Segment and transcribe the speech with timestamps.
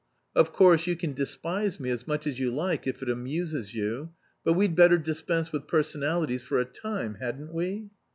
[0.35, 4.13] Of course, you can despise me as much as you like if it amuses you
[4.43, 7.91] but we'd better dispense with personalities for a time, hadn't we?"